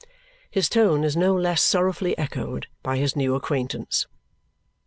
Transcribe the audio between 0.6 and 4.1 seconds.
tone is no less sorrowfully echoed by his new acquaintance.